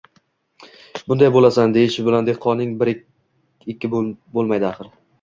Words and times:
bunday 1.11 1.29
bo‘lasan” 1.35 1.77
deyish 1.77 1.99
bilan 2.09 2.31
dehqonning 2.31 2.75
biri 2.83 2.97
ikki 3.75 3.95
bo‘lmaydi 3.97 4.73
axir! 4.77 4.95